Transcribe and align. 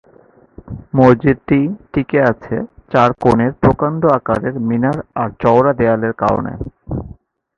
মসজিদটি 0.95 1.59
টিকে 1.91 2.19
আছে 2.31 2.55
চার 2.91 3.09
কোণের 3.23 3.51
প্রকাণ্ড 3.63 4.01
আকারের 4.17 4.55
মিনার 4.69 4.97
আর 5.15 5.29
চওড়া 5.41 5.71
দেয়ালের 5.79 6.13
কারণে। 6.21 6.53